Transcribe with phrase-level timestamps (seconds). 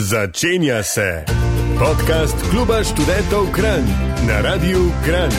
[0.00, 1.24] Začenja se
[1.78, 3.84] podcast Kluba študentov Kran
[4.28, 5.32] na Radiu Kran.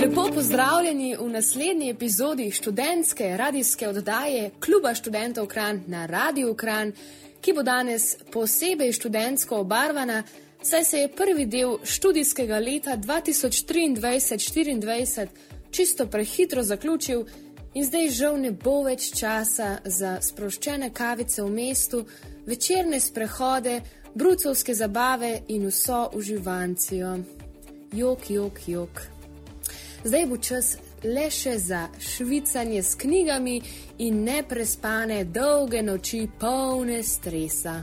[0.00, 6.92] Lepo pozdravljeni v naslednji epizodi študentske radijske oddaje Kluba študentov Kran na Radiu Kran,
[7.40, 10.22] ki bo danes posebej študentsko obarvana,
[10.62, 15.26] saj se je prvi del študijskega leta 2023-2024
[15.70, 17.24] čisto prehitro zaključil.
[17.74, 22.04] In zdaj žal ne bo več časa za sproščene kavice v mestu,
[22.46, 23.80] večerne sprehode,
[24.14, 27.18] brucovske zabave in vso uživancijo.
[27.92, 29.02] Jok, jok, jok.
[30.04, 33.60] Zdaj bo čas le še za švicanje s knjigami
[33.98, 37.82] in neprespane dolge noči, polne stresa.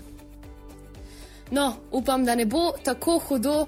[1.52, 3.68] No, upam, da ne bo tako hudo,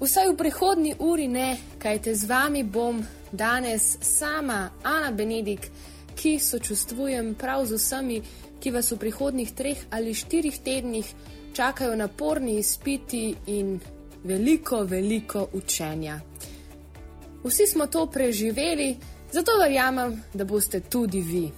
[0.00, 5.70] vsaj v prihodnji uri ne, kajte z vami bom danes sama Ana Benedik,
[6.16, 8.22] ki sočustvujem prav z vsemi,
[8.60, 11.06] ki vas v prihodnih treh ali štirih tednih
[11.54, 13.78] čakajo naporni izpiti in
[14.24, 16.20] veliko, veliko učenja.
[17.44, 18.96] Vsi smo to preživeli,
[19.32, 21.50] zato verjamem, da boste tudi vi.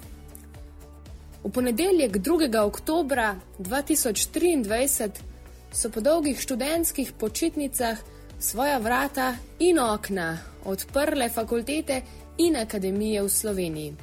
[1.44, 2.58] V ponedeljek 2.
[2.58, 3.18] oktober
[3.58, 5.10] 2023
[5.72, 7.98] so po dolgih študentskih počitnicah
[8.40, 12.02] svoja vrata in okna odprle fakultete
[12.38, 13.94] in akademije v Sloveniji.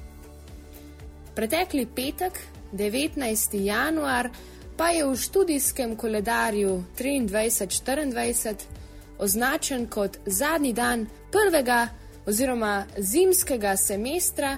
[1.36, 2.40] Pretekli petek,
[2.74, 3.66] 19.
[3.66, 4.30] januar,
[4.78, 8.56] pa je v študijskem koledarju 23-24
[9.20, 11.88] označen kot zadnji dan prvega
[12.26, 14.58] oziroma zimskega semestra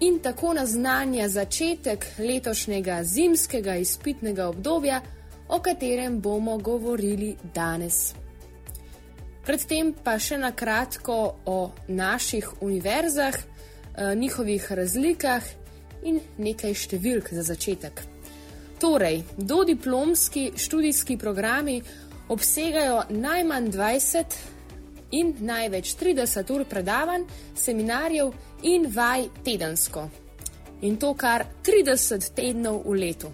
[0.00, 5.00] in tako naznanja začetek letošnjega zimskega izpitnega obdobja,
[5.48, 8.14] o katerem bomo govorili danes.
[9.48, 11.14] Predtem pa še na kratko
[11.48, 15.44] o naših univerzah, eh, njihovih razlikah
[16.04, 18.02] in nekaj številk za začetek.
[18.78, 21.80] Torej, do diplomski študijski programi
[22.28, 24.36] obsegajo najmanj 20
[25.12, 27.24] in največ 30 ur predavanj,
[27.56, 30.10] seminarjev in vaj tedensko.
[30.82, 33.32] In to kar 30 tednov v letu.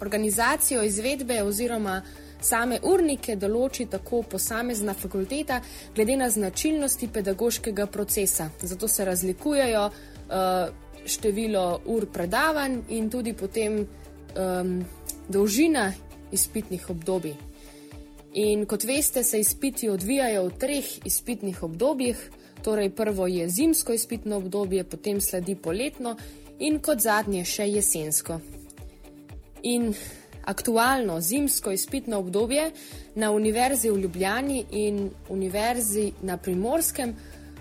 [0.00, 2.00] Organizacijo izvedbe oziroma
[2.40, 5.60] Same urnike določi tako posamezna fakulteta,
[5.94, 8.50] glede na značilnosti pedagoškega procesa.
[8.62, 10.68] Zato se razlikujejo uh,
[11.06, 14.84] število ur predavanj in tudi potem um,
[15.28, 15.92] dolžina
[16.32, 17.34] izpitnih obdobij.
[18.38, 22.30] In kot veste, se izpiti odvijajo v treh izpitnih obdobjih.
[22.62, 26.16] Torej, prvo je zimsko izpitno obdobje, potem sledi poletno
[26.58, 28.40] in kot zadnje še jesensko.
[29.62, 29.92] In
[30.48, 32.70] aktualno zimsko izpitno obdobje
[33.14, 37.16] na Univerzi v Ljubljani in Univerzi na Primorskem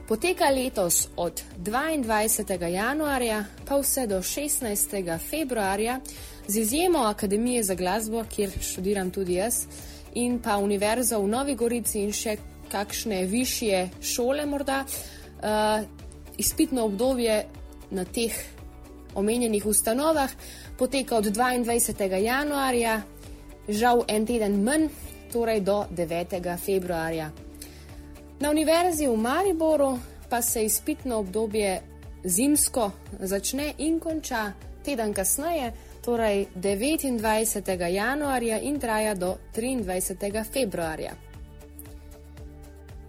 [0.08, 2.68] poteka letos od 22.
[2.68, 5.20] januarja pa vse do 16.
[5.30, 6.00] februarja,
[6.48, 9.66] z izjemo Akademije za glasbo, kjer študiram tudi jaz,
[10.14, 12.38] in pa Univerza v Novi Gorici in še
[12.72, 14.86] kakšne višje šole morda.
[15.38, 15.84] Uh,
[16.38, 17.46] izpitno obdobje
[17.92, 18.34] na teh
[19.18, 20.32] omenjenih ustanovah
[20.78, 22.16] poteka od 22.
[22.16, 23.02] januarja,
[23.68, 24.88] žal en teden manj,
[25.34, 26.58] torej do 9.
[26.58, 27.32] februarja.
[28.40, 29.98] Na univerzi v Mariboru
[30.30, 31.82] pa se izpitno obdobje
[32.24, 34.52] zimsko začne in konča
[34.86, 35.74] teden kasneje,
[36.06, 37.88] torej 29.
[37.92, 40.44] januarja in traja do 23.
[40.54, 41.12] februarja.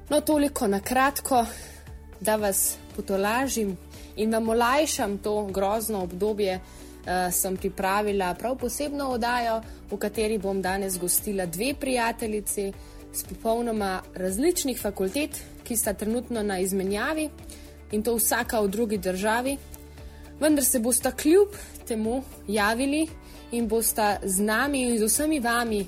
[0.09, 1.47] No, toliko na kratko,
[2.21, 3.77] da vas potolažim
[4.19, 10.63] in vam olajšam to grozno obdobje, uh, sem pripravila prav posebno oddajo, v kateri bom
[10.63, 12.73] danes gostila dve prijateljici
[13.13, 17.29] z popolnoma različnih fakultet, ki sta trenutno na izmenjavi
[17.93, 19.57] in to vsaka v drugi državi.
[20.41, 21.49] Vendar se bosta kljub
[21.89, 23.07] temu javili
[23.53, 25.87] in bosta z nami in z vsemi vami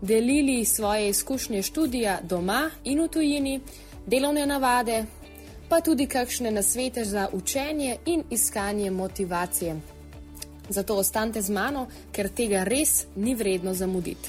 [0.00, 3.60] delili svoje izkušnje študija doma in v tujini,
[4.06, 5.04] delovne navade,
[5.68, 9.76] pa tudi kakšne nasvete za učenje in iskanje motivacije.
[10.68, 14.28] Zato ostanite z mano, ker tega res ni vredno zamuditi.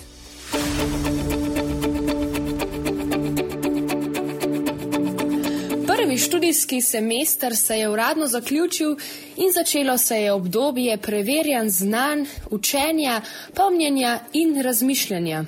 [5.87, 8.95] Prvi študijski semester se je uradno zaključil
[9.37, 13.21] in začelo se je obdobje preverjanj znanj, učenja,
[13.55, 15.45] pomnjenja in razmišljanja.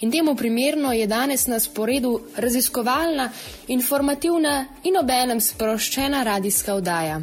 [0.00, 3.30] In temu primerno je danes na sporedu raziskovalna,
[3.68, 7.20] informativna in obenem sproščena radijska oddaja.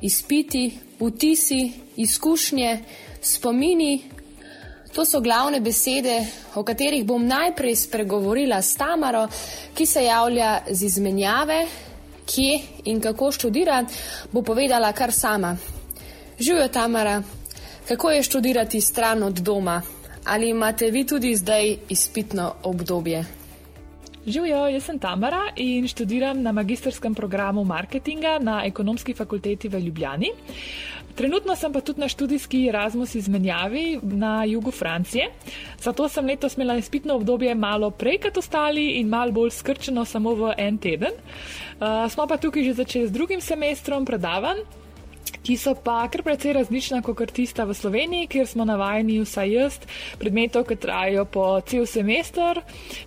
[0.00, 2.78] Izpiti, vtisi, izkušnje,
[3.20, 4.02] spomini.
[4.94, 9.26] To so glavne besede, o katerih bom najprej spregovorila s Tamaro,
[9.74, 11.66] ki se javlja z izmenjave
[12.26, 13.84] kje in kako študira,
[14.32, 15.56] bo povedala kar sama.
[16.38, 17.22] Živijo Tamara,
[17.88, 19.82] kako je študirati stran od doma?
[20.24, 23.24] Ali imate vi tudi zdaj izpitno obdobje?
[24.26, 30.30] Živijo, jaz sem Tamara in študiram na magistrskem programu marketinga na ekonomski fakulteti v Ljubljani.
[31.14, 35.28] Trenutno sem pa tudi na študijski Erasmus izmenjavi na jugu Francije.
[35.82, 40.34] Zato sem letos imela izpitno obdobje malo prej kot ostali in malo bolj skrčeno samo
[40.34, 41.12] v en teden.
[41.12, 44.64] Uh, smo pa tukaj že začeli z drugim semestrom predavanj
[45.42, 49.78] ki so pa kar precej različna kot tista v Sloveniji, kjer smo navajeni vsaj jaz
[50.18, 52.60] predmetov, ki trajajo po cel semester.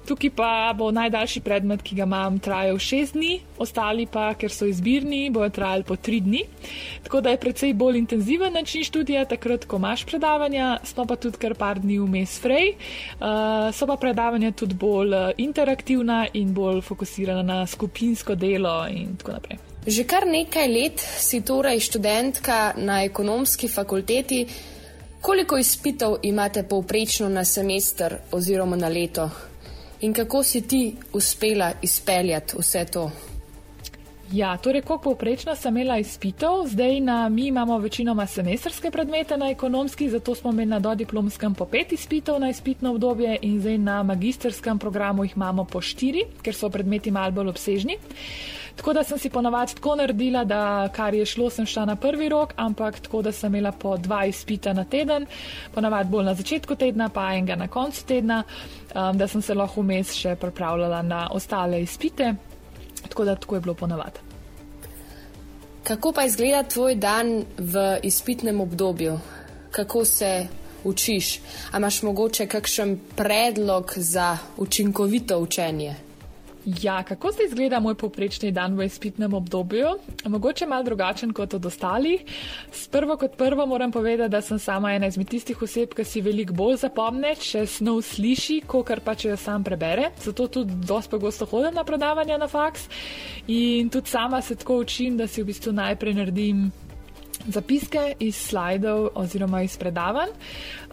[0.07, 4.67] Tukaj pa bo najdaljši predmet, ki ga imam, trajal šest dni, ostali pa, ker so
[4.69, 6.43] izbirni, bojo trajali po tri dni.
[7.03, 11.37] Tako da je precej bolj intenziven način študija, takrat, ko imaš predavanja, smo pa tudi
[11.37, 12.73] kar par dni vmes frej.
[13.19, 19.15] Uh, so pa predavanja tudi bolj eh, interaktivna in bolj fokusirana na skupinsko delo in
[19.17, 19.66] tako naprej.
[19.87, 24.43] Že kar nekaj let si torej študentka na ekonomski fakulteti.
[25.23, 29.29] Koliko izpitev imate povprečno na semester oziroma na leto?
[30.03, 33.11] In kako si ti uspela izpeljati vse to?
[34.31, 39.49] Ja, torej, koliko povprečno sem imela izpitev, zdaj na, mi imamo večinoma semestrske predmete na
[39.49, 44.03] ekonomski, zato smo imeli na dodiplomskem po pet izpitev na izpitno obdobje in zdaj na
[44.03, 47.97] magisterskem programu jih imamo po štiri, ker so predmeti mal bolj obsežni.
[48.77, 52.29] Tako da sem si ponovadi tako naredila, da kar je šlo, sem šla na prvi
[52.29, 55.25] rok, ampak tako da sem imela po dva izpita na teden,
[55.73, 58.43] ponovadi bolj na začetku tedna, pa enega na koncu tedna,
[58.95, 62.35] um, da sem se lahko vmes še pripravljala na ostale izpite.
[63.09, 64.19] Tako da tako je bilo ponovadi.
[65.83, 69.19] Kako pa izgleda tvoj dan v izpitnem obdobju?
[69.71, 70.47] Kako se
[70.83, 71.39] učiš?
[71.71, 76.06] A imaš mogoče kakšen predlog za učinkovito učenje?
[76.67, 79.87] Ja, kako zdaj izgleda moj poprečni dan v izpitnem obdobju?
[80.25, 82.21] Mogoče malo drugačen kot od ostalih.
[82.91, 86.53] Prvo kot prvo moram povedati, da sem sama ena izmed tistih oseb, ki si veliko
[86.53, 90.09] bolj zapomne, če snov sliši, kot pa če jo sam prebere.
[90.19, 92.89] Zato tudi dosti pogosto hodim na predavanja na faks
[93.47, 96.67] in tudi sama se tako učim, da si v bistvu najprej naredim
[97.47, 100.33] zapiske iz slajdov oziroma iz predavanj,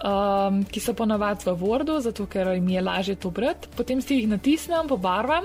[0.05, 3.69] um, ki so ponavadi v Wordu, zato ker mi je lažje to brati.
[3.77, 5.45] Potem si jih natisnem, pobarvam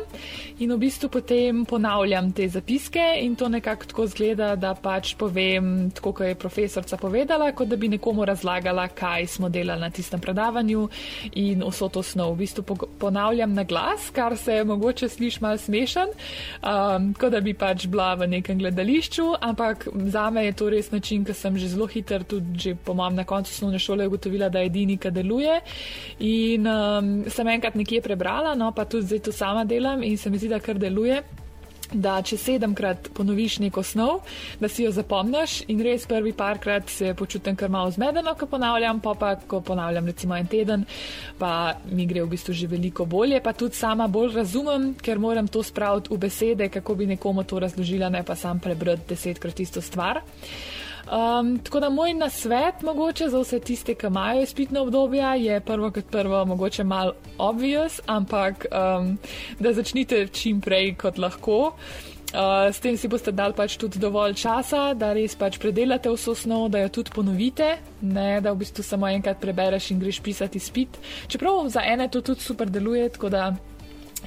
[0.60, 5.90] in v bistvu potem ponavljam te zapiske in to nekako tako zgleda, da pač povem,
[5.96, 10.20] tako kot je profesorica povedala, kot da bi nekomu razlagala, kaj smo delali na tistem
[10.20, 10.88] predavanju
[11.34, 12.34] in vso to snov.
[12.34, 16.14] V bistvu ponavljam na glas, kar se mogoče sliši mal smešen,
[16.64, 20.89] um, kot da bi pač bila v nekem gledališču, ampak za me je to res
[20.92, 24.50] način, ki sem že zelo hiter, tudi že po mojem na koncu osnovne šole ugotovila,
[24.50, 25.60] da je edini, ki deluje.
[26.20, 30.30] In um, sem enkrat nekje prebrala, no pa tudi zdaj to sama delam in se
[30.30, 31.24] mi zdi, da kar deluje
[31.94, 34.22] da če sedemkrat ponoviš neko snov,
[34.60, 39.00] da si jo zapomniš in res prvi parkrat se počutim kar malo zmedeno, ko ponavljam,
[39.00, 40.86] pa pa ko ponavljam recimo en teden,
[41.38, 45.48] pa mi gre v bistvu že veliko bolje, pa tudi sama bolj razumem, ker moram
[45.48, 49.82] to spraviti v besede, kako bi nekomu to razložila, ne pa sam prebrati desetkrat isto
[49.82, 50.22] stvar.
[51.10, 55.92] Um, tako da moj nasvet, mogoče za vse tiste, ki imajo izpitno obdobje, je prvo
[55.92, 59.18] kot prvo, mogoče malo obvious, ampak um,
[59.60, 61.74] da začnite čim prej, kot lahko.
[62.30, 66.36] Uh, s tem si boste dali pač tudi dovolj časa, da res pač predelate vso
[66.38, 67.72] snov, da jo tudi ponovite,
[68.06, 71.00] ne da v bistvu samo enkrat prebereš in greš pisati spit.
[71.28, 73.50] Čeprav za ene to tudi super deluje, tako da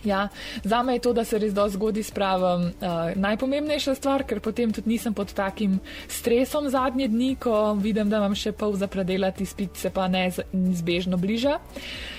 [0.05, 0.29] Ja,
[0.65, 4.73] za me je to, da se res dosti zgodi spravim, uh, najpomembnejša stvar, ker potem
[4.73, 9.47] tudi nisem pod takim stresom zadnje dni, ko vidim, da imam še pol za predelati,
[9.47, 11.59] spit se pa ne izbežno bliža.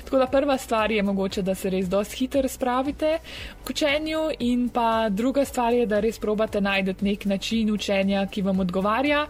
[0.03, 3.17] Tako da prva stvar je mogoče, da se res dosti hitro spravite
[3.63, 8.41] k učenju in pa druga stvar je, da res probate najti nek način učenja, ki
[8.41, 9.25] vam odgovarja.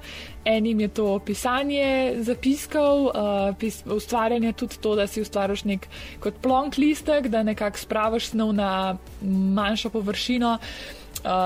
[0.46, 3.12] Enim je to pisanje zapiskov, uh,
[3.60, 5.88] pis ustvarjanje tudi to, da si ustvariš nek
[6.20, 10.58] kot plonk listek, da nekako spravaš snov na manjšo površino.
[10.60, 11.03] Uh,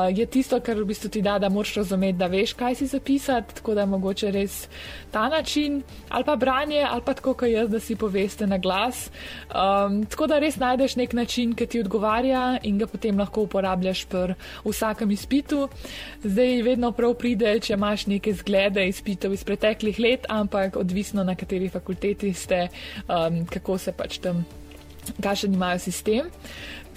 [0.09, 3.55] je tisto, kar v bistvu ti da, da moraš razumeti, da veš, kaj si zapisati,
[3.55, 4.67] tako da je mogoče res
[5.11, 9.09] ta način, ali pa branje, ali pa tako, kot jaz, da si poveste na glas.
[9.49, 14.05] Um, tako da res najdeš nek način, ki ti odgovarja in ga potem lahko uporabljaš
[14.05, 15.67] pri vsakem izpitu.
[16.23, 21.35] Zdaj vedno prav pride, če imaš neke zglede izpitov iz preteklih let, ampak odvisno na
[21.35, 22.67] kateri fakulteti ste,
[23.07, 24.45] um, kako se pač tam
[25.23, 26.31] kakšen imajo sistem.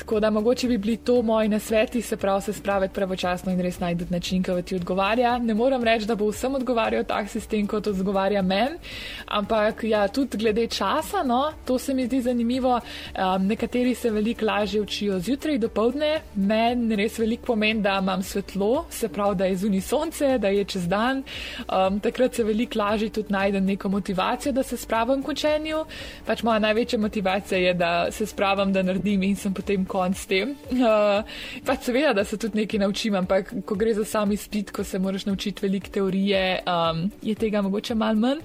[0.01, 3.81] Tako da mogoče bi bili to moji nasveti, se pravi, se spraviti pravočasno in res
[3.81, 5.39] najti način, ki ti odgovarja.
[5.39, 8.79] Ne moram reči, da bo vsem odgovarjal tak sistem, kot odgovarja meni,
[9.27, 12.79] ampak ja, tudi glede časa, no, to se mi zdi zanimivo.
[12.81, 18.23] Um, nekateri se veliko lažje učijo zjutraj do povdne, meni res veliko pomeni, da imam
[18.23, 21.23] svetlo, se pravi, da je zunaj sonce, da je čez dan.
[21.69, 25.85] Um, takrat se veliko lažje tudi najdem neko motivacijo, da se spravim k učenju.
[26.27, 30.31] Pač moja največja motivacija je, da se spravim, da naredim in sem potem konc s
[30.31, 30.55] tem.
[30.71, 31.27] Uh,
[31.67, 34.99] pač seveda, da se tudi nekaj naučim, ampak ko gre za sami spit, ko se
[34.99, 38.45] moraš naučiti veliko teorije, um, je tega mogoče mal manj.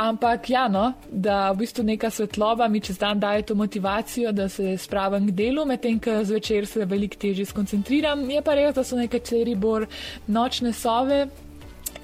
[0.00, 4.48] Ampak ja, no, da v bistvu neka svetloba mi čez dan daje to motivacijo, da
[4.48, 8.22] se spravim k delu, medtem ko zvečer se veliko težje skoncentriram.
[8.30, 9.90] Je pa res, da so nekateri bolj
[10.26, 11.26] nočne sove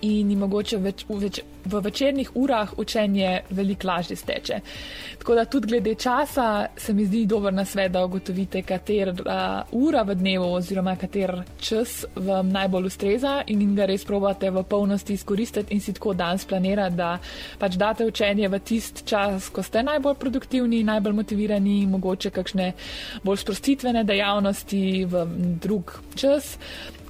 [0.05, 4.61] in mogoče več, več, v večernih urah učenje veliko lažje steče.
[5.19, 9.83] Tako da tudi glede časa se mi zdi dober na svet, da ugotovite, katera uh,
[9.87, 15.13] ura v dnevu oziroma kater čas vam najbolj ustreza in ga res probate v polnosti
[15.13, 17.19] izkoristiti in si tako dan splanirati, da
[17.59, 22.73] pač date učenje v tist čas, ko ste najbolj produktivni, najbolj motivirani, mogoče kakšne
[23.25, 25.27] bolj sprostitvene dejavnosti v
[25.63, 26.57] drug čas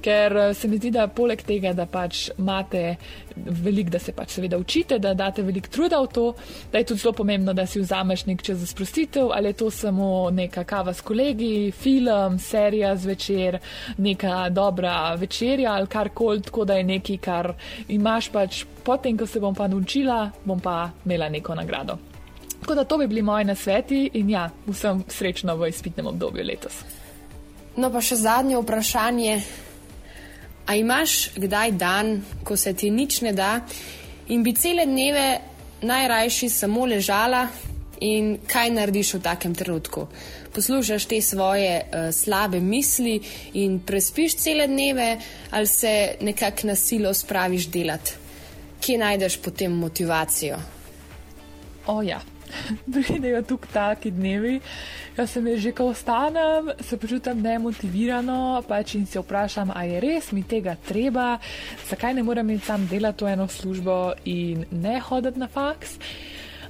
[0.07, 2.95] ker se mi zdi, da poleg tega, da pač imate
[3.35, 6.33] veliko, da se pač seveda učite, da date veliko truda v to,
[6.71, 9.71] da je tudi zelo pomembno, da si vzameš nek čas za sprostitev, ali je to
[9.71, 13.59] samo neka kava s kolegi, film, serija zvečer,
[13.97, 17.53] neka dobra večerja ali karkoli, tako da je nekaj, kar
[17.87, 21.97] imaš pač potem, ko se bom pa naučila, bom pa imela neko nagrado.
[22.61, 26.81] Tako da to bi bili moji nasveti in ja, vsem srečno v izpitnem obdobju letos.
[27.77, 29.41] No, pa še zadnje vprašanje.
[30.67, 33.61] A imaš kdaj dan, ko se ti nič ne da
[34.27, 35.39] in bi cele dneve
[35.81, 37.47] najrajši samo ležala
[37.99, 40.07] in kaj narediš v takem trenutku?
[40.53, 43.19] Poslušaš te svoje uh, slabe misli
[43.53, 45.17] in prespiš cele dneve
[45.51, 48.11] ali se nekako na silo spraviš delati?
[48.81, 50.57] Kje najdeš potem motivacijo?
[51.87, 52.21] O ja.
[52.93, 54.59] pridejo tukaj taki dnevi.
[55.17, 59.99] Jaz se mi že, ko ostanem, se počutim nemotivirano, pač in se vprašam, a je
[59.99, 61.39] res mi tega treba,
[61.89, 65.97] zakaj ne morem imeti sam delati to eno službo in ne hoditi na faks.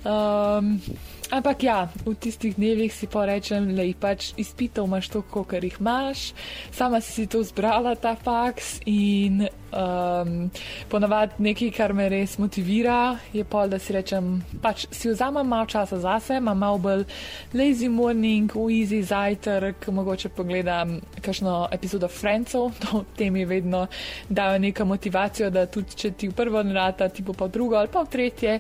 [0.06, 0.80] Um,
[1.28, 5.60] Ampak ja, v tistih dnevih si pa rečem, da jih pač izpitev imaš toliko, kar
[5.60, 6.32] jih imaš,
[6.72, 10.48] sama si si to zbrala, ta faks in um,
[10.88, 15.68] ponavadi nekaj, kar me res motivira, je pol, da si rečem, pač si vzamem malo
[15.68, 17.04] časa zase, imam malo bolj
[17.52, 23.84] lazy morning, easy zajtrk, mogoče pogledam kakšno epizodo Francov, to tem je vedno
[24.30, 27.92] dajo neko motivacijo, da tudi če ti v prvo narata, ti bo pa drugo ali
[27.92, 28.56] pa v tretje.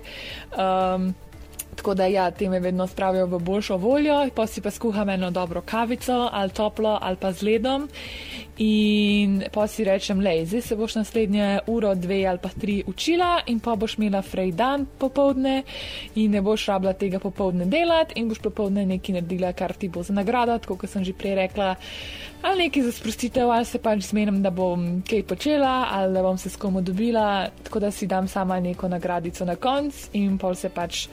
[0.51, 1.07] Um,
[1.77, 5.31] Tako da ja, te me vedno spravijo v boljšo voljo, pa si pa skuham eno
[5.31, 7.89] dobro kavico, ali toplo, ali pa z ledom.
[8.57, 13.41] In pa si rečem, le, zdaj se boš naslednje uro, dve ali pa tri učila,
[13.46, 15.63] in pa boš imela frej dan popovdne,
[16.15, 20.03] in ne boš rabila tega popovdne delati, in boš popovdne nekaj naredila, kar ti bo
[20.03, 21.75] za nagrado, tako kot sem že prej rekla.
[22.41, 26.38] Ali nekaj za sprostitev, ali se pač zmenim, da bom kaj počela, ali da bom
[26.38, 30.55] se s komu dobila, tako da si dam sama neko nagradico na konc in pol
[30.55, 31.07] se pač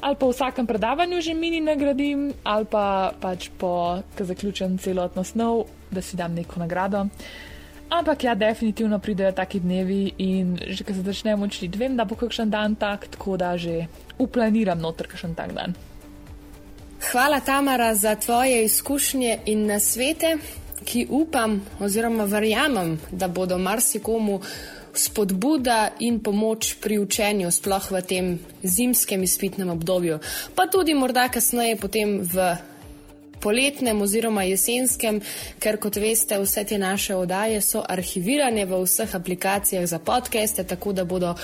[0.00, 5.66] ali po vsakem predavanju že mini nagradim, ali pa pač po, ko zaključim celotno snov,
[5.90, 7.06] da si dam neko nagrado.
[7.88, 12.18] Ampak ja, definitivno pridejo taki dnevi in že ko se začnem učiti, vem, da bo
[12.18, 13.86] kakšen dan tak, tako da že
[14.18, 15.74] uplaniram noter kakšen tak dan.
[17.12, 20.38] Hvala, Tamara, za tvoje izkušnje in nasvete,
[20.84, 24.40] ki upam oziroma verjamem, da bodo marsikomu
[24.98, 30.18] spodbuda in pomoč pri učenju, sploh v tem zimskem izpitnem obdobju,
[30.54, 32.56] pa tudi morda kasneje potem v
[33.40, 35.20] poletnem oziroma jesenskem,
[35.60, 40.92] ker kot veste, vse te naše oddaje so arhivirane v vseh aplikacijah za podcaste, tako
[40.92, 41.34] da bodo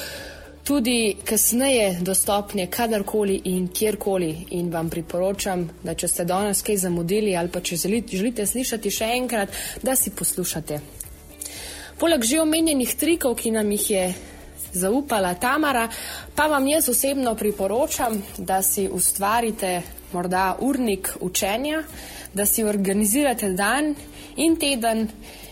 [0.65, 4.47] tudi kasneje dostopne kadarkoli in kjerkoli.
[4.51, 9.13] In vam priporočam, da če ste danes kaj zamudili ali pa če želite slišati še
[9.19, 11.02] enkrat, da si poslušate
[11.99, 14.05] Poleg že omenjenih trikov, ki nam jih je
[14.73, 15.89] zaupala Tamara,
[16.35, 19.83] pa vam jaz osebno priporočam, da si ustvarite
[20.13, 21.83] morda urnik učenja,
[22.35, 23.95] da si organizirate dan
[24.37, 25.09] in teden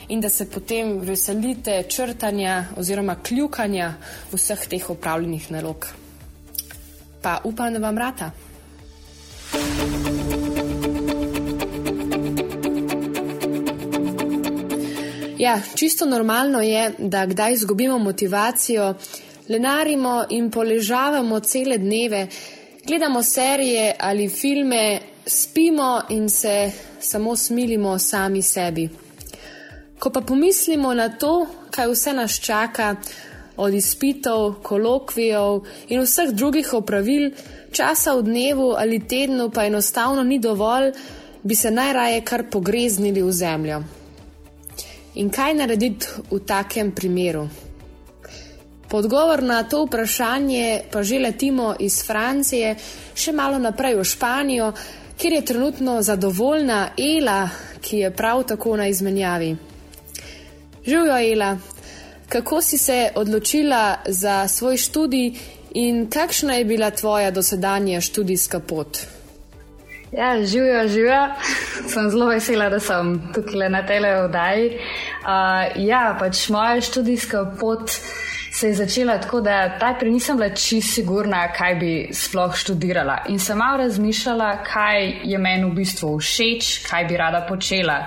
[0.09, 3.95] in da se potem veselite črtanja oziroma kljukanja
[4.33, 5.87] vseh teh upravljenih nalog.
[7.23, 8.31] Pa upam, da vam rata.
[15.41, 18.95] Ja, čisto normalno je, da kdaj izgubimo motivacijo,
[19.49, 22.27] lenarimo in poležavamo cele dneve,
[22.87, 26.71] gledamo serije ali filme, spimo in se
[27.01, 28.89] samo smilimo sami sebi.
[29.99, 32.97] Ko pa pomislimo na to, kaj vse nas čaka,
[33.57, 37.31] od izpitov, kolokvijev in vseh drugih opravil,
[37.73, 40.93] časa v dnevu ali tednu pa enostavno ni dovolj,
[41.43, 43.83] bi se najraje kar pogreznili v zemljo.
[45.15, 47.49] In kaj narediti v takem primeru?
[48.91, 52.77] Podgovor na to vprašanje pa že letimo iz Francije,
[53.15, 54.73] še malo naprej v Španijo,
[55.19, 57.49] kjer je trenutno zadovoljna Ela,
[57.81, 59.57] ki je prav tako na izmenjavi.
[60.87, 61.59] Živijo Ela,
[62.29, 65.33] kako si se odločila za svoj študij
[65.75, 69.20] in kakšna je bila tvoja dosedanja študijska pot?
[70.13, 71.29] Ja, živijo, živijo.
[71.93, 74.67] sem zelo vesela, da sem tukaj na tele vdaji.
[74.71, 77.91] Uh, ja, pač moja študijska pot
[78.53, 83.19] se je začela tako, da tajprej nisem bila čisto sigurna, kaj bi sploh študirala.
[83.29, 88.07] In sem malo razmišljala, kaj je meni v bistvu všeč, kaj bi rada počela.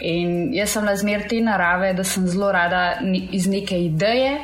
[0.00, 2.98] In jaz sem bila zmer te narave, da sem zelo rada
[3.32, 4.38] iz neke ideje.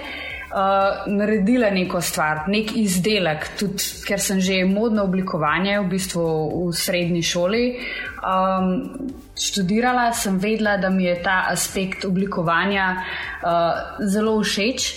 [0.59, 6.25] Uh, naredila neko stvar, nek izdelek, tudi ker sem že modno oblikovanje v bistvu
[6.67, 7.63] v srednji šoli.
[8.27, 14.91] Um, študirala sem vedela, da mi je ta aspekt oblikovanja uh, zelo všeč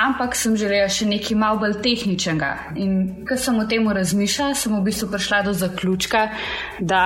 [0.00, 2.50] ampak sem želela še nekaj malo bolj tehničnega.
[2.80, 6.28] In ko sem o tem razmišljala, sem v bistvu prišla do zaključka,
[6.80, 7.02] da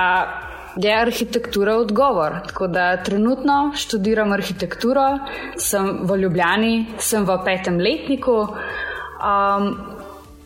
[0.77, 2.41] je arhitektura odgovor.
[2.47, 5.19] Tako da trenutno študiram arhitekturo,
[5.57, 8.47] sem v Ljubljani, sem v petem letniku.
[9.25, 9.77] Um,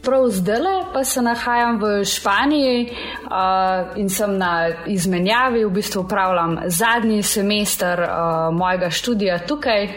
[0.03, 6.59] Prav zdaj pa se nahajam v Španiji uh, in sem na izmenjavi, v bistvu upravljam
[6.67, 9.85] zadnji semester uh, mojega študija tukaj.
[9.85, 9.93] Uh,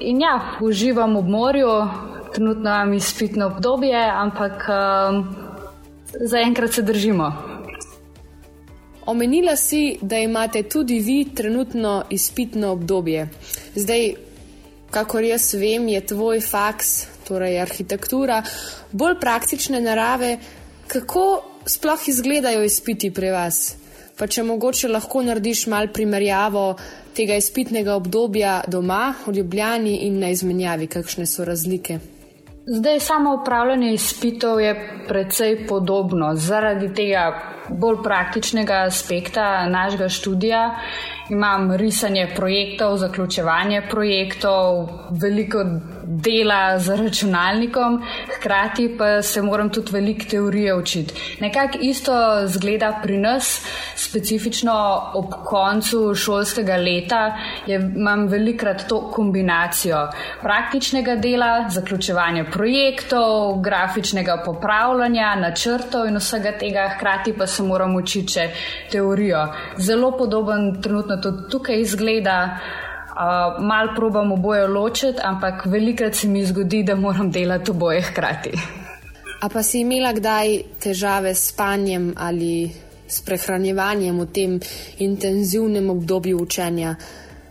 [0.00, 1.88] in ja, uživam ob morju,
[2.32, 5.24] trenutno imam izpitno obdobje, ampak uh,
[6.30, 7.49] zaenkrat se držimo.
[9.06, 13.28] Omenila si, da imate tudi vi trenutno izpitno obdobje.
[13.74, 14.14] Zdaj,
[14.90, 18.42] kakor jaz vem, je tvoj faks, torej arhitektura,
[18.92, 20.38] bolj praktične narave.
[20.86, 23.76] Kako sploh izgledajo izpiti pri vas?
[24.18, 26.74] Pa če mogoče lahko narediš mal primerjavo
[27.16, 32.19] tega izpitnega obdobja doma, v Ljubljani in na izmenjavi, kakšne so razlike?
[32.72, 34.74] Zdaj, samo upravljanje izpitov je
[35.08, 37.24] precej podobno zaradi tega
[37.68, 40.60] bolj praktičnega aspekta našega študija.
[41.30, 45.64] Imam risanje projektov, zaključevanje projektov, veliko
[46.10, 48.02] dela z računalnikom,
[48.36, 51.14] hkrati pa se moram tudi veliko teorije učiti.
[51.40, 52.12] Nekako isto
[52.46, 53.62] zgleda pri nas,
[53.96, 54.72] specifično
[55.14, 60.08] ob koncu šolskega leta, je, imam velikrat to kombinacijo
[60.42, 68.32] praktičnega dela, zaključevanja projektov, grafičnega popravljanja, načrtov in vsega tega, hkrati pa se moram učiti
[68.32, 68.48] še
[68.90, 69.46] teorijo.
[69.78, 72.58] Zelo podoben trenutno tudi tukaj izgleda.
[73.10, 78.52] Uh, mal probam oboje ločiti, ampak velikrat se mi zgodi, da moram delati oboje hkrati.
[79.40, 82.70] A pa si imela kdaj težave s spanjem ali
[83.08, 84.60] s prehranjevanjem v tem
[84.98, 86.94] intenzivnem obdobju učenja?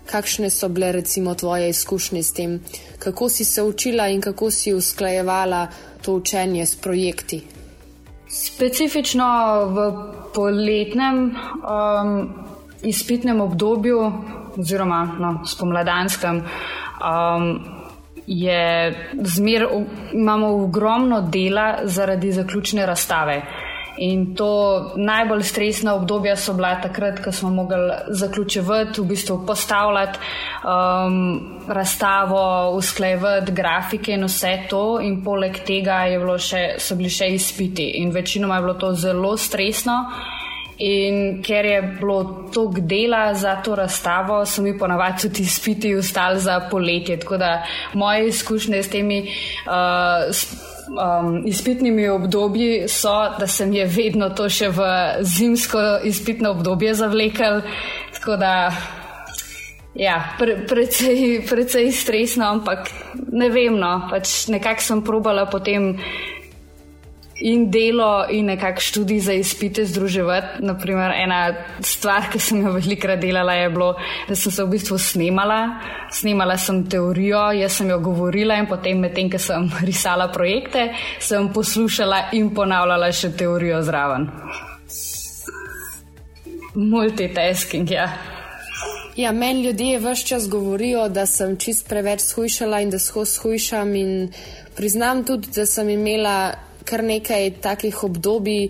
[0.05, 2.59] Kakšne so bile recimo tvoje izkušnje s tem,
[2.99, 5.67] kako si se učila in kako si usklajevala
[6.01, 7.43] to učenje s projekti?
[8.29, 9.25] Specifično
[9.65, 9.89] v
[10.33, 12.29] poletnem um,
[12.83, 14.11] izpitnem obdobju
[14.57, 17.59] oziroma no, spomladanskem, um,
[18.27, 19.67] je zmer,
[20.13, 23.41] imamo ogromno dela zaradi zaključne razstave.
[23.99, 24.51] In to
[24.95, 30.19] najbolj stresna obdobja so bila takrat, ko smo mogli zaključevati, v bistvu postavljati
[30.63, 34.99] um, razstavo, usklajevati grafike in vse to.
[35.01, 36.05] In poleg tega
[36.37, 37.89] še, so bili še izpiti.
[37.99, 40.05] In večinoma je bilo to zelo stresno.
[40.79, 46.39] In ker je bilo toliko dela za to razstavo, so mi ponavadi tudi izpiti ostali
[46.39, 47.19] za poletje.
[47.19, 47.63] Tako da
[47.93, 50.35] moje izkušnje s temi uh,
[50.89, 54.87] um, izpitnimi obdobji so, da se mi je vedno to še v
[55.21, 57.61] zimsko izpitno obdobje zavlekel.
[58.13, 58.71] Tako da.
[59.99, 62.87] Ja, pre, precej, precej stresno, ampak
[63.31, 65.97] ne vem, no, pač nekako sem probala potem
[67.41, 70.63] in delo, in nekako študij za izpite združevati.
[70.65, 73.93] Naprimer, ena stvar, ki sem jo velikrat delala, je bilo,
[74.27, 75.59] da sem se v bistvu snemala.
[76.11, 81.51] Snemala sem teorijo, jaz sem jo govorila in potem, medtem, ko sem risala projekte, sem
[81.53, 84.27] poslušala in ponavljala še teorijo zraven.
[86.75, 88.09] Multitasking, ja.
[89.19, 93.91] Ja, meni ljudje vse čas govorijo, da sem čist preveč shujšala in da skozi shujšam.
[94.75, 96.53] Priznam tudi, da sem imela
[96.89, 98.69] kar nekaj takih obdobij,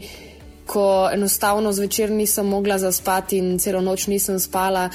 [0.69, 4.89] ko enostavno zvečer nisem mogla zaspati in celo noč nisem spala.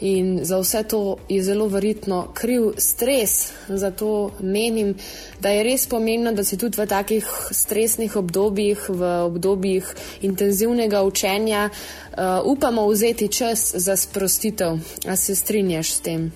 [0.00, 3.52] In za vse to je zelo verjetno kriv stres.
[3.68, 4.94] Zato menim,
[5.40, 11.70] da je res pomembno, da se tudi v takih stresnih obdobjih, v obdobjih intenzivnega učenja,
[11.70, 14.76] uh, upamo vzeti čas za sprostitev.
[15.08, 16.32] A se strinjaš s tem?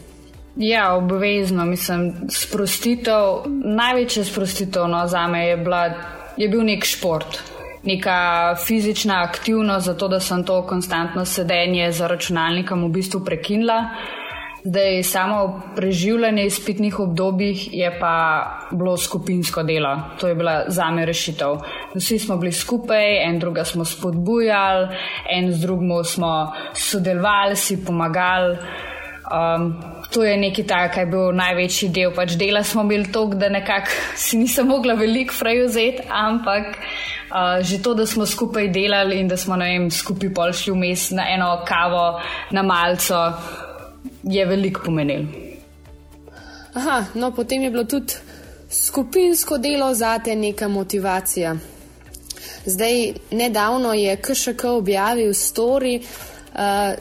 [0.57, 1.65] Ja, obvezno.
[1.65, 5.85] Mislim, sprostitev, največja sprostitev no, za me je, bila,
[6.41, 7.41] je bil nek šport
[7.83, 13.85] neka fizična aktivnost, zato da sem to konstantno sedenje za računalnikom v bistvu prekinila.
[14.65, 19.97] Zdaj, samo preživljanje izpitnih obdobij je pa bilo skupinsko delo.
[20.21, 21.57] To je bila za me rešitev.
[21.95, 24.89] Vsi smo bili skupaj, en druga smo spodbujali,
[25.31, 28.59] en z drugim smo sodelovali, si pomagali.
[29.31, 29.75] Um,
[30.11, 32.13] to je nekaj takega, kar je bil največji del.
[32.15, 36.77] Pač dela smo bili tok, da nekako si nisem mogla veliko fraj vzeti, ampak
[37.31, 41.05] Uh, že to, da smo skupaj delali in da smo vem, skupaj pol šli vmes
[41.15, 42.19] na eno kavo,
[42.51, 43.21] na malco,
[44.27, 45.29] je veliko pomenil.
[46.75, 48.19] Aha, no potem je bilo tudi
[48.67, 51.55] skupinsko delo za te neka motivacija.
[52.67, 56.99] Zdaj, nedavno je KŠK objavil story uh,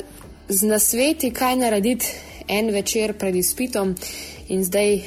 [0.50, 3.96] z nasveti, kaj narediti en večer pred izpitom,
[4.50, 5.02] in zdaj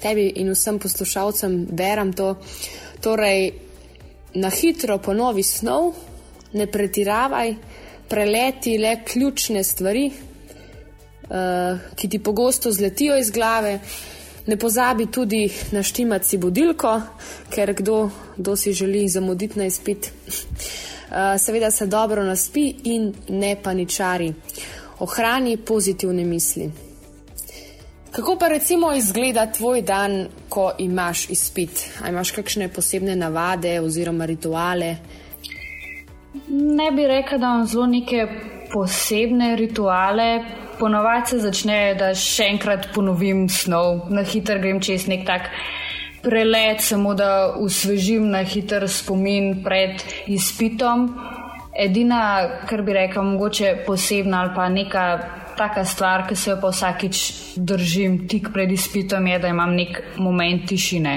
[0.00, 2.34] tebi in vsem poslušalcem berem to.
[3.00, 3.52] Torej,
[4.34, 5.94] na hitro ponovi snov,
[6.52, 7.54] ne pretiravaj,
[8.08, 13.78] preleti le ključne stvari, uh, ki ti pogosto zletijo iz glave.
[14.46, 17.00] Ne pozabi tudi naštimati si budilko,
[17.50, 20.06] ker kdo, kdo si želi zamuditi na izpit.
[20.06, 24.32] Uh, seveda se dobro naspi in ne paničari.
[24.98, 26.85] Ohrani pozitivne misli.
[28.10, 31.90] Kako pa recimo izgleda tvoj dan, ko imaš izpit?
[32.02, 34.96] Ali imaš kakšne posebne navade oziroma rituale?
[36.48, 38.26] Ne bi rekel, da imam zelo neke
[38.72, 40.44] posebne rituale.
[40.78, 45.50] Ponovadi se začne, da še enkrat ponovim snov, na hitro grem čez nek tak
[46.26, 51.08] prelet, samo da usvežim na hiter spomin pred izpitom.
[51.78, 52.20] Edina,
[52.68, 55.06] kar bi rekel, mogoče posebna ali pa neka
[55.56, 57.22] taka stvar, ki se jo pa vsakič
[57.56, 61.16] držim tik pred izpitom, je, da imam nek moment tišine,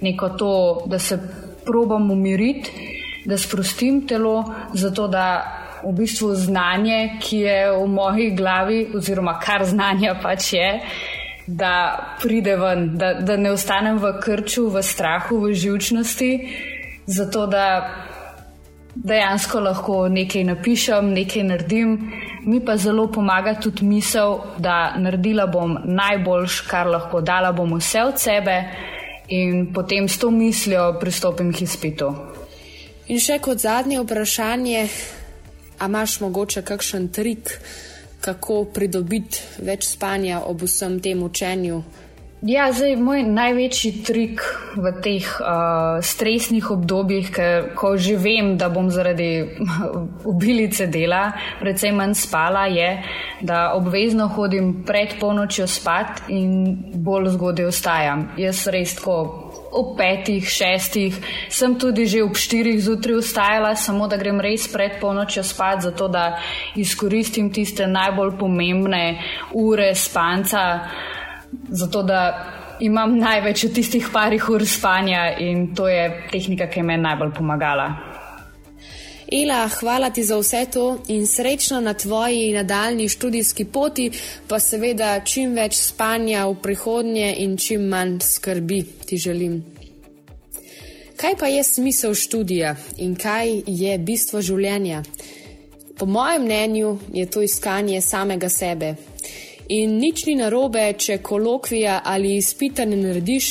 [0.00, 0.52] neko to,
[0.86, 1.18] da se
[1.66, 2.70] probam umiriti,
[3.24, 5.26] da sprostim telo, zato da
[5.84, 10.68] v bistvu znanje, ki je v moji glavi, oziroma kar znanja pač je.
[11.46, 11.72] Da
[12.22, 16.30] pride ven, da, da ne ostanem v krču, v strahu, v živčnosti,
[17.10, 17.64] zato da
[18.94, 21.96] dejansko lahko nekaj napišem, nekaj naredim,
[22.44, 28.02] mi pa zelo pomaga tudi misel, da naredila bom najboljš, kar lahko, dala bom vse
[28.02, 28.56] od sebe
[29.28, 32.10] in potem s to mislijo pristopim k izpitu.
[33.08, 34.88] In še kot zadnje vprašanje,
[35.78, 37.50] a imaš mogoče kakšen trik,
[38.20, 41.82] kako pridobiti več spanja ob vsem tem učenju?
[42.40, 44.40] Ja, zdaj moj največji trik
[44.72, 49.60] v teh uh, stresnih obdobjih, ker, ko že vem, da bom zaradi
[50.32, 53.04] ubilice dela predvsem manj spala, je,
[53.44, 58.24] da obvezno hodim pred polnočjo spat in bolj zgodaj ostajam.
[58.40, 59.18] Jaz res tako
[59.76, 61.20] ob petih, šestih,
[61.52, 66.08] sem tudi že ob štirih zjutraj vstajala, samo da grem res pred polnočjo spat, zato
[66.08, 66.40] da
[66.72, 69.04] izkoristim tiste najbolj pomembne
[69.52, 70.64] ure spanca
[71.68, 72.20] zato da
[72.80, 78.10] imam največ od tistih parih ur spanja in to je tehnika, ki je najbolj pomagala.
[79.32, 84.10] Ela, hvala ti za vse to in srečno na tvoji nadaljni študijski poti,
[84.48, 89.62] pa seveda čim več spanja v prihodnje in čim manj skrbi ti želim.
[91.16, 95.02] Kaj pa je smisel študija in kaj je bistvo življenja?
[95.98, 98.94] Po mojem mnenju je to iskanje samega sebe,
[99.70, 103.50] In nič ni narobe, če kolokvija ali izpita ne narediš,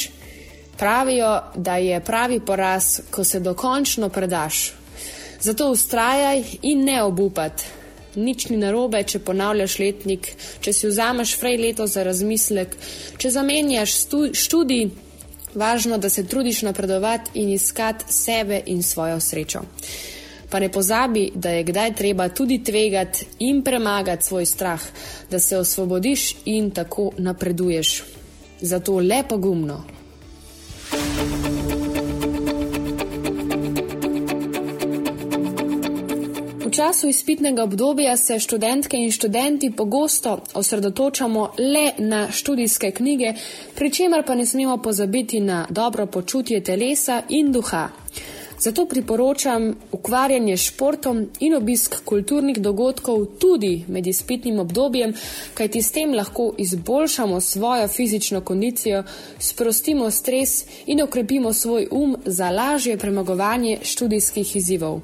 [0.80, 4.74] pravijo, da je pravi poraz, ko se dokončno predaš.
[5.40, 7.64] Zato ustrajaj in ne obupat.
[8.16, 10.28] Nič ni narobe, če ponavljaš letnik,
[10.60, 12.76] če si vzameš frej leto za razmislek,
[13.18, 13.96] če zamenjaš
[14.44, 14.90] študij,
[15.56, 19.64] važno, da se trudiš napredovati in iskati sebe in svojo srečo
[20.50, 24.82] pa ne pozabi, da je kdaj treba tudi tvegati in premagati svoj strah,
[25.32, 28.04] da se osvobodiš in tako napreduješ.
[28.62, 29.84] Zato lepo gumno.
[36.66, 43.34] V času izpitnega obdobja se študentke in študenti pogosto osredotočamo le na študijske knjige,
[43.76, 47.90] pri čemer pa ne smemo pozabiti na dobro počutje telesa in duha.
[48.60, 55.14] Zato priporočam ukvarjanje s športom in obisk kulturnih dogodkov tudi med izpitnim obdobjem,
[55.54, 59.04] kajti s tem lahko izboljšamo svojo fizično kondicijo,
[59.40, 65.02] sprostimo stres in okrepimo svoj um za lažje premagovanje študijskih izzivov.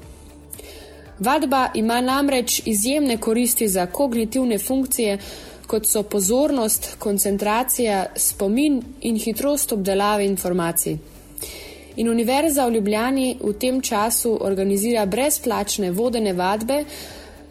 [1.18, 5.18] Vadba ima namreč izjemne koristi za kognitivne funkcije,
[5.66, 10.98] kot so pozornost, koncentracija, spomin in hitrost obdelave informacij.
[11.96, 16.82] In Univerza v Ljubljani v tem času organizira brezplačne vodene vadbe,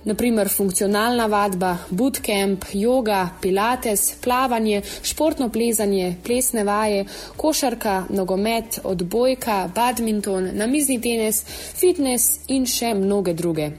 [0.06, 10.52] naprimer funkcionalna vadba, bootcamp, yoga, pilates, plavanje, športno plezanje, plesne vaje, košarka, nogomet, odbojka, badminton,
[10.54, 11.42] namizni tenis,
[11.80, 13.72] fitness in še mnoge druge.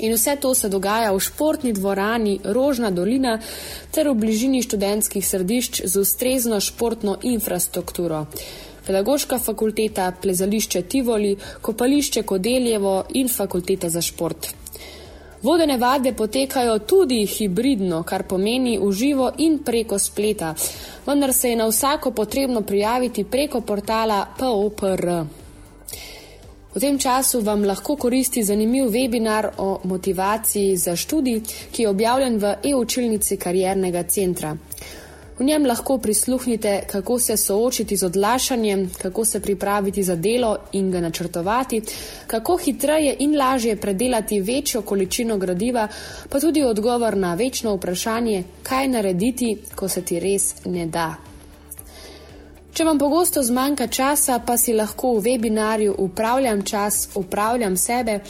[0.00, 3.36] In vse to se dogaja v športni dvorani Rožna dolina
[3.92, 8.24] ter v bližini študentskih središč z ustrezno športno infrastrukturo.
[8.86, 14.48] Pedagoška fakulteta, plezališče Tivoli, kopališče Kodeljevo in fakulteta za šport.
[15.42, 20.54] Vodene vade potekajo tudi hibridno, kar pomeni uživo in preko spleta,
[21.06, 25.06] vendar se je na vsako potrebno prijaviti preko portala POPR.
[26.74, 31.42] V tem času vam lahko koristi zanimiv webinar o motivaciji za študij,
[31.72, 34.56] ki je objavljen v e-učilnici kariernega centra.
[35.42, 40.90] V njem lahko prisluhnite, kako se soočiti z odlašanjem, kako se pripraviti za delo in
[40.90, 41.80] ga načrtovati,
[42.26, 45.88] kako hitreje in lažje predelati večjo količino gradiva,
[46.28, 51.14] pa tudi odgovor na večno vprašanje, kaj narediti, ko se ti res ne da.
[52.72, 58.20] Če vam pogosto zmanjka časa, pa si lahko v webinarju Upravljam čas, upravljam sebe,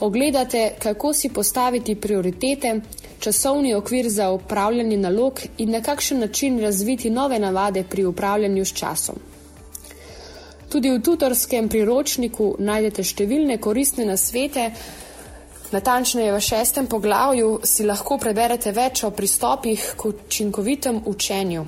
[0.00, 2.80] ogledate, kako si postaviti prioritete,
[3.20, 8.72] časovni okvir za upravljanje nalog in na kakšen način razviti nove navade pri upravljanju s
[8.72, 9.16] časom.
[10.68, 14.70] Tudi v tutorskem priročniku najdete številne koristne nasvete,
[15.70, 21.66] natančneje v šestem poglavju si lahko preberete več o pristopih k učinkovitem učenju.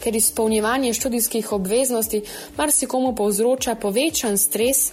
[0.00, 2.22] Ker izpolnjevanje študijskih obveznosti
[2.56, 4.92] marsikomu povzroča povečan stres,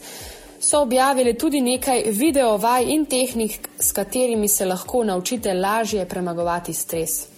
[0.60, 7.38] so objavili tudi nekaj videovaj in tehnik, s katerimi se lahko naučite lažje premagovati stres.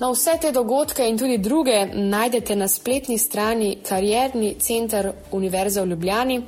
[0.00, 5.90] No, vse te dogodke in tudi druge najdete na spletni strani Karierni center Univerze v
[5.90, 6.38] Ljubljani,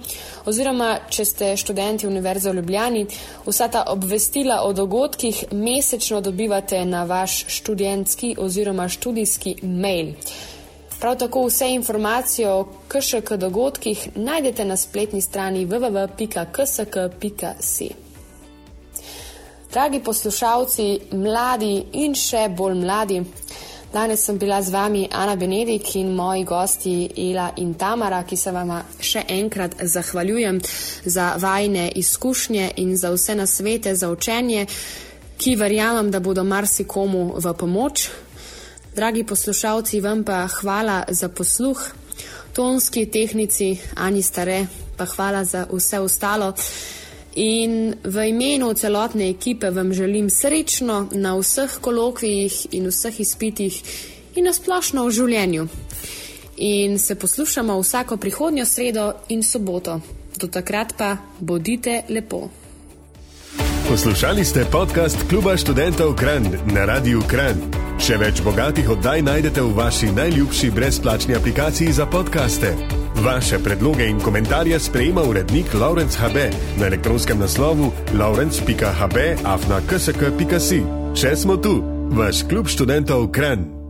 [0.47, 3.03] oziroma če ste študenti Univerze v Ljubljani,
[3.45, 10.15] vsa ta obvestila o dogodkih mesečno dobivate na vaš študentski oziroma študijski mail.
[11.03, 16.31] Prav tako vse informacije o KŠK dogodkih najdete na spletni strani www.ksk.si.
[19.73, 23.23] Dragi poslušalci, mladi in še bolj mladi,
[23.93, 28.53] danes sem bila z vami Ana Benedik in moji gosti Ela in Tamara, ki se
[28.53, 30.61] vam še enkrat zahvaljujem
[31.05, 34.67] za vajne izkušnje in za vse nasvete za učenje,
[35.39, 38.09] ki verjamem, da bodo marsikomu v pomoč.
[38.95, 41.81] Dragi poslušalci, vam pa hvala za posluh,
[42.53, 46.53] tonski tehnici Ani Stare, pa hvala za vse ostalo.
[47.35, 53.83] In v imenu celotne ekipe vam želim srečno na vseh kolokvijih in vseh izpitih
[54.35, 55.69] in na splošno v življenju.
[56.57, 60.01] In se poslušamo vsako prihodnjo sredo in soboto.
[60.37, 62.51] Do takrat pa bodite lepo.
[63.89, 67.82] Poslušali ste podcast Kluba študentov Kran na Radiu Kran.
[67.99, 72.73] Še več bogatih oddaj najdete v vaši najljubši brezplačni aplikaciji za podkaste.
[73.23, 76.49] Vaše predloge in komentarje sprejema urednik Laurence HB
[76.81, 80.83] na elektronskem naslovu laurence.hb afna ksk.si.
[81.15, 81.79] Če smo tu,
[82.17, 83.82] vaš klub študentov Kran.